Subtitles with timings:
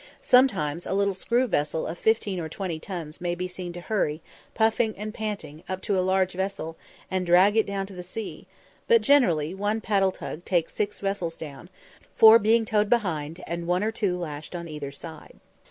[0.19, 4.19] Sometimes a little screw vessel of fifteen or twenty tons may be seen to hurry,
[4.55, 6.75] puffing and panting, up to a large vessel
[7.11, 8.47] and drag it down to the sea;
[8.87, 11.69] but generally one paddle tug takes six vessels down,
[12.15, 15.39] four being towed behind and one or two lashed on either side.